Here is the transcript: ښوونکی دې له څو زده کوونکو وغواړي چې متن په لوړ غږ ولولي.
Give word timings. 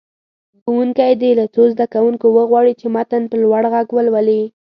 ښوونکی 0.61 1.11
دې 1.21 1.31
له 1.39 1.45
څو 1.53 1.63
زده 1.73 1.85
کوونکو 1.93 2.25
وغواړي 2.37 2.73
چې 2.79 2.87
متن 2.95 3.23
په 3.31 3.35
لوړ 3.43 3.63
غږ 3.73 3.87
ولولي. 3.93 4.41